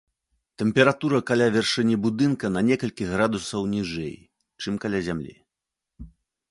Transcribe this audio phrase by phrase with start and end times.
[0.59, 4.13] Тэмпература каля вяршыні будынка на некалькі градусаў ніжэй,
[4.65, 5.33] чым каля зямлі.